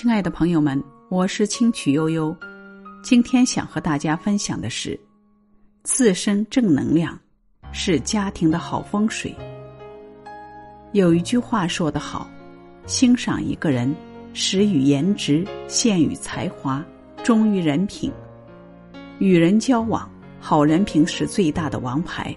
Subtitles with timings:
[0.00, 2.32] 亲爱的朋友们，我是清曲悠悠，
[3.02, 4.96] 今天想和大家分享的是，
[5.82, 7.18] 自身正能量
[7.72, 9.34] 是家庭的好风水。
[10.92, 12.30] 有一句话说得好：
[12.86, 13.92] 欣赏一个人，
[14.32, 16.80] 始于颜值，陷于才华，
[17.24, 18.12] 忠于人品。
[19.18, 20.08] 与人交往，
[20.38, 22.32] 好人品是最大的王牌。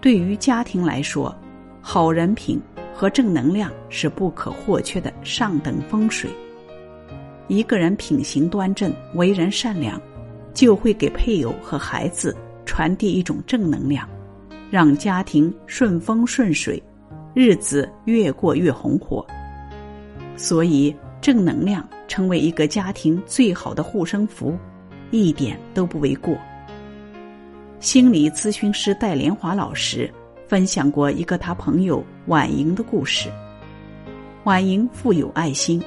[0.00, 1.36] 对于家庭来说，
[1.80, 2.62] 好人品
[2.94, 6.30] 和正能量是不可或缺的上等风水。
[7.48, 10.00] 一个人品行端正、为人善良，
[10.52, 14.08] 就会给配偶和孩子传递一种正能量，
[14.70, 16.82] 让家庭顺风顺水，
[17.34, 19.24] 日子越过越红火。
[20.36, 24.56] 所以，正能量成为一个家庭最好的护身符，
[25.10, 26.36] 一点都不为过。
[27.78, 30.10] 心理咨询师戴莲华老师
[30.48, 33.30] 分享过一个他朋友婉莹的故事。
[34.44, 35.80] 婉莹富有爱心。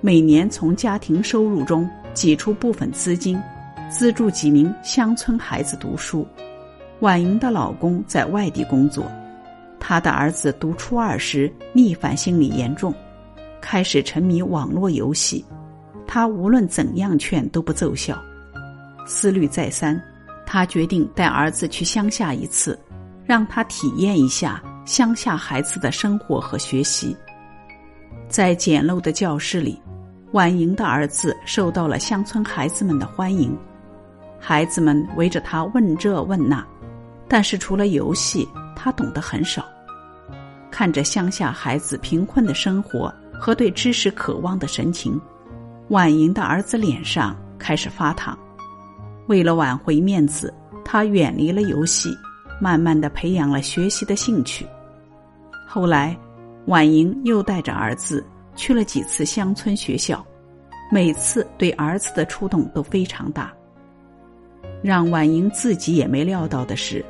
[0.00, 3.36] 每年从家庭收入中挤出部分资金，
[3.90, 6.24] 资助几名乡村孩子读书。
[7.00, 9.10] 婉莹的老公在外地工作，
[9.80, 12.94] 她的儿子读初二时逆反心理严重，
[13.60, 15.44] 开始沉迷网络游戏。
[16.06, 18.16] 她无论怎样劝都不奏效，
[19.04, 20.00] 思虑再三，
[20.46, 22.78] 她决定带儿子去乡下一次，
[23.26, 27.16] 让他体验一下乡下孩子的生活和学习。
[28.28, 29.76] 在简陋的教室里。
[30.32, 33.56] 婉莹的儿子受到了乡村孩子们的欢迎，
[34.38, 36.62] 孩子们围着他问这问那，
[37.26, 39.64] 但是除了游戏，他懂得很少。
[40.70, 45.18] 看着乡下孩子贫困的生活和对知识渴望的神情，
[45.88, 48.38] 婉莹的儿子脸上开始发烫。
[49.28, 50.52] 为了挽回面子，
[50.84, 52.14] 他远离了游戏，
[52.60, 54.66] 慢慢的培养了学习的兴趣。
[55.66, 56.14] 后来，
[56.66, 58.22] 婉莹又带着儿子。
[58.58, 60.22] 去了几次乡村学校，
[60.90, 63.52] 每次对儿子的触动都非常大。
[64.82, 67.04] 让婉莹自己也没料到的是，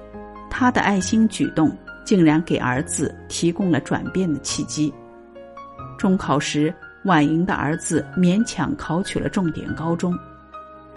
[0.51, 4.93] 她的爱心举动竟然给儿子提供了转变的契机。
[5.97, 6.73] 中考时，
[7.07, 10.17] 婉莹的儿子勉强考取了重点高中。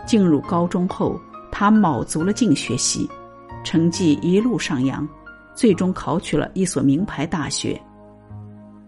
[0.06, 1.18] 进入高中后，
[1.50, 3.10] 他卯足了劲学习，
[3.64, 5.08] 成绩一路上扬，
[5.56, 7.82] 最终考取了一所名牌大学。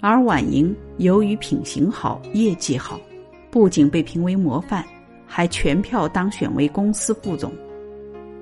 [0.06, 3.00] 而婉莹由于品行好、业绩好，
[3.50, 4.84] 不仅被评为模范，
[5.26, 7.54] 还全票当选为公司副总。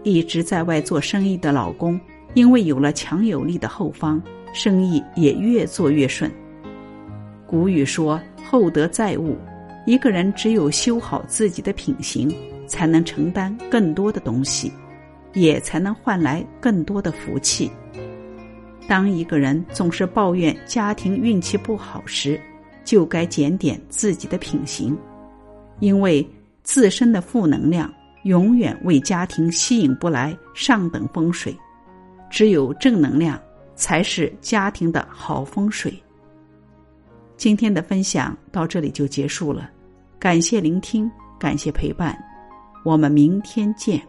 [0.02, 2.02] 一直在外做生意的老公，
[2.34, 4.20] 因为有了强有力的后方，
[4.56, 6.32] 生意也越做越顺。
[7.46, 9.38] 古语说：“厚德载物。”
[9.86, 12.36] 一个人只有修好自己的品行，
[12.66, 14.72] 才能承担更多的东西，
[15.34, 17.70] 也才能换来更多的福气。
[18.92, 22.38] 当一个人总是抱怨家庭运气不好时，
[22.84, 24.98] 就该检点自己的品行，
[25.80, 26.28] 因为
[26.62, 27.90] 自身的负能量
[28.24, 31.58] 永远为家庭吸引不来上等风水，
[32.30, 33.42] 只有正能量
[33.78, 35.94] 才是家庭的好风水。
[37.38, 39.70] 今天的分享到这里就结束了，
[40.20, 41.10] 感谢聆听，
[41.40, 42.14] 感谢陪伴，
[42.84, 44.02] 我们明天见。